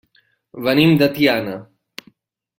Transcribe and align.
Venim 0.67 0.95
de 1.03 1.09
Tiana. 1.19 1.55